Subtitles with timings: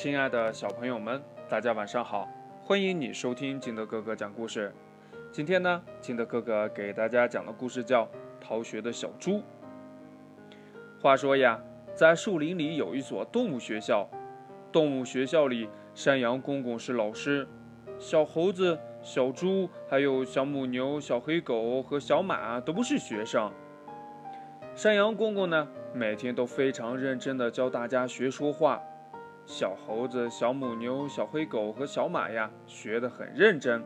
[0.00, 2.28] 亲爱的小朋友们，大家晚上好！
[2.62, 4.72] 欢迎你收听金德哥哥讲故事。
[5.32, 8.04] 今天呢，金德哥哥给大家讲的故事叫
[8.40, 9.32] 《逃学的小猪》。
[11.02, 11.60] 话说呀，
[11.96, 14.08] 在树林里有一所动物学校，
[14.70, 17.48] 动物学校里，山羊公公是老师，
[17.98, 23.50] 小猴子、小猪，还有小母牛、小黑狗和小马都不是学生。
[24.76, 28.80] 山羊公公呢，每天都非常认真地教大家学说话。
[29.48, 33.82] 小猴子、小母牛、小黑狗和小马呀，学得很认真。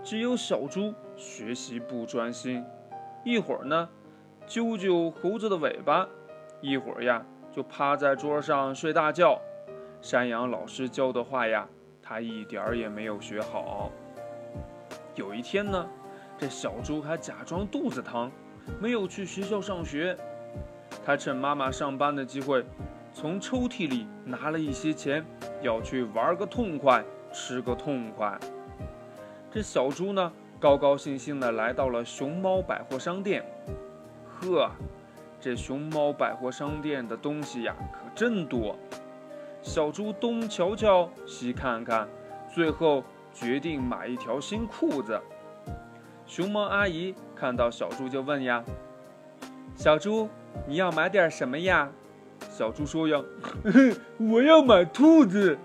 [0.00, 2.64] 只有小猪学习不专心，
[3.24, 3.88] 一会儿呢，
[4.46, 6.08] 揪揪猴子的尾巴，
[6.60, 9.40] 一会儿呀，就趴在桌上睡大觉。
[10.00, 11.68] 山羊老师教的话呀，
[12.00, 13.90] 他一点儿也没有学好。
[15.16, 15.84] 有一天呢，
[16.38, 18.30] 这小猪还假装肚子疼，
[18.80, 20.16] 没有去学校上学。
[21.04, 22.64] 他趁妈妈上班的机会。
[23.14, 25.24] 从抽屉里拿了一些钱，
[25.60, 28.38] 要去玩个痛快，吃个痛快。
[29.50, 33.44] 这小猪呢，高高兴兴地来到了熊猫百货商店。
[34.40, 34.70] 呵，
[35.38, 38.76] 这熊猫百货商店的东西呀，可真多。
[39.60, 42.08] 小猪东瞧瞧，西看看，
[42.52, 45.20] 最后决定买一条新裤子。
[46.26, 48.64] 熊猫阿姨看到小猪就问呀
[49.76, 50.30] ：“小猪，
[50.66, 51.90] 你要买点什么呀？”
[52.62, 53.20] 小猪说：“呀，
[54.18, 55.58] 我要买兔子。”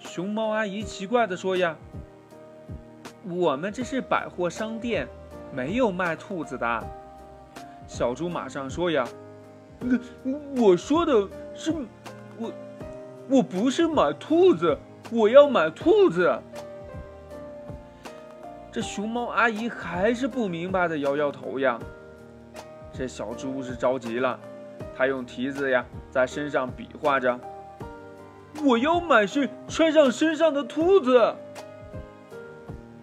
[0.00, 1.76] 熊猫阿姨奇怪的说：“呀，
[3.28, 5.06] 我们这是百货商店，
[5.54, 6.84] 没有卖兔子的。”
[7.86, 9.06] 小猪马上说：“呀，
[10.56, 11.74] 我说的是
[12.38, 12.50] 我，
[13.28, 14.78] 我不是买兔子，
[15.12, 16.40] 我要买兔子。”
[18.72, 21.78] 这熊猫阿姨还是不明白的摇摇头呀。
[22.94, 24.40] 这小猪是着急了。
[24.96, 27.38] 他用蹄子呀，在身上比划着。
[28.64, 31.34] 我要买是穿上身上的兔子。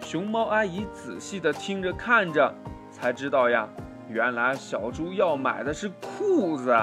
[0.02, 2.54] 熊猫阿姨仔细的听着看着，
[2.92, 3.67] 才知道呀，
[4.09, 6.76] 原来小猪要买的是裤子。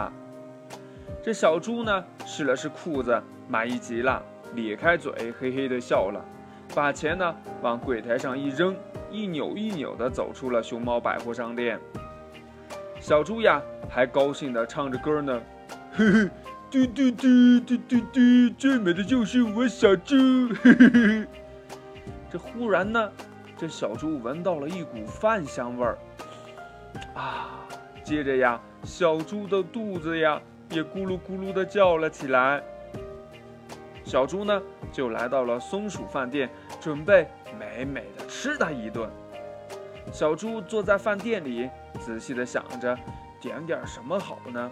[1.22, 4.22] 这小猪呢，试了试裤子，满意极了，
[4.54, 6.24] 咧开嘴，嘿嘿的笑了，
[6.74, 8.74] 把钱呢往柜台上一扔，
[9.10, 11.78] 一扭一扭的走出了熊猫百货商店。
[13.00, 15.40] 小猪呀，还高兴地唱着歌呢，
[15.92, 16.30] 嘿嘿，
[16.70, 18.20] 嘟嘟嘟嘟嘟嘟，
[18.58, 20.16] 最美的就是我小猪。
[20.62, 21.26] 嘿嘿嘿。
[22.30, 23.10] 这忽然呢，
[23.56, 25.98] 这小猪闻到了一股饭香味儿，
[27.14, 27.66] 啊，
[28.04, 30.40] 接着呀，小猪的肚子呀
[30.70, 32.62] 也咕噜咕噜地叫了起来。
[34.04, 34.62] 小猪呢，
[34.92, 36.50] 就来到了松鼠饭店，
[36.80, 37.26] 准备
[37.58, 39.10] 美美的吃它一顿。
[40.12, 42.96] 小猪坐在饭店里，仔细地想着，
[43.40, 44.70] 点点什么好呢？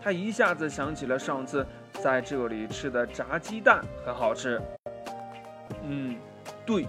[0.00, 4.60] 他一下子想起了上次在这里吃的炸鸡蛋，很好吃。
[5.82, 6.16] 嗯，
[6.64, 6.86] 对，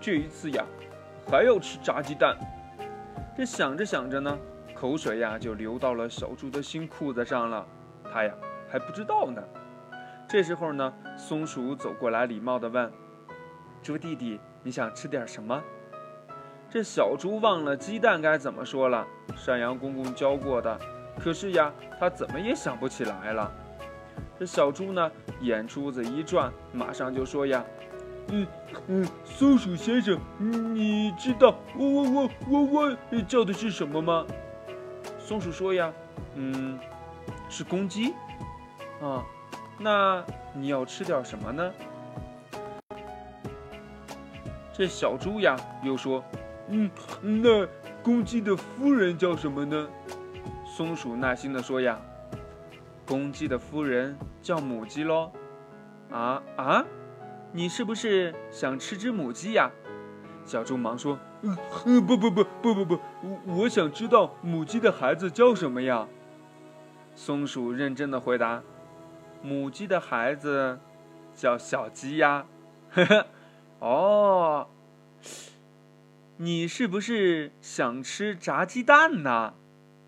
[0.00, 0.64] 这一次呀，
[1.30, 2.36] 还要吃炸鸡蛋。
[3.36, 4.38] 这想着想着呢，
[4.74, 7.66] 口水呀就流到了小猪的新裤子上了。
[8.10, 8.32] 他呀
[8.70, 9.42] 还不知道呢。
[10.26, 12.90] 这时候呢，松鼠走过来，礼貌地问
[13.82, 15.62] ：“猪弟弟，你想吃点什么？”
[16.74, 20.76] 这小猪忘了鸡蛋该怎么说了，山羊公公教过的，
[21.20, 23.48] 可是呀，他怎么也想不起来了。
[24.36, 25.08] 这小猪呢，
[25.40, 27.64] 眼珠子一转，马上就说呀
[28.26, 28.44] ：“嗯
[28.88, 30.18] 嗯，松鼠先生，
[30.74, 34.26] 你知道我我我我我叫的是什么吗？”
[35.20, 35.92] 松鼠说呀
[36.34, 36.76] ：“嗯，
[37.48, 38.12] 是公鸡。
[39.00, 39.24] 啊，
[39.78, 41.72] 那你要吃点什么呢？”
[44.74, 46.20] 这小猪呀，又说。
[46.68, 46.90] 嗯，
[47.22, 47.66] 那
[48.02, 49.88] 公鸡的夫人叫什么呢？
[50.66, 52.00] 松鼠耐心地说呀
[53.06, 55.30] ：“公鸡的夫人叫母鸡喽。”
[56.10, 56.84] 啊啊，
[57.52, 59.70] 你是不是想吃只母鸡呀？
[60.44, 61.56] 小猪忙说：“嗯，
[62.06, 66.08] 不不不不不不，我我想知道母鸡的孩子叫什么呀？”
[67.14, 68.62] 松鼠认真的回答
[69.42, 70.80] ：“母鸡的孩子
[71.34, 72.46] 叫小鸡呀。”
[72.90, 73.26] 呵呵，
[73.80, 74.66] 哦。
[76.36, 79.54] 你是不是想吃炸鸡蛋呢？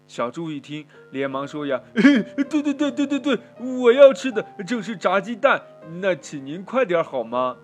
[0.08, 5.62] 小猪一听，连忙说：“呀，对对对对对对，我要吃的正是炸鸡蛋。
[6.00, 7.56] 那请您快点好吗？”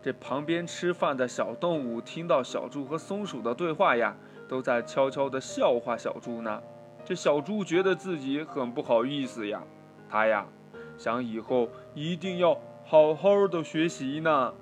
[0.00, 4.16] 这旁边吃饭的小动物听到小猪和松鼠的对话呀，
[4.48, 6.62] 都在悄悄地笑话小猪呢。
[7.04, 9.62] 这小猪觉得自己很不好意思呀，
[10.08, 10.46] 他呀
[10.96, 14.54] 想以后一定要好好的学习呢。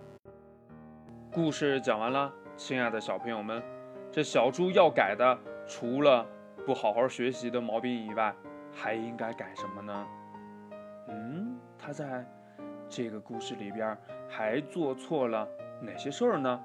[1.30, 2.32] 故事讲完了。
[2.56, 3.62] 亲爱的小朋友们，
[4.10, 6.26] 这小猪要改的，除了
[6.64, 8.34] 不好好学习的毛病以外，
[8.72, 10.06] 还应该改什么呢？
[11.08, 12.24] 嗯，他在
[12.88, 15.46] 这个故事里边还做错了
[15.82, 16.64] 哪些事儿呢？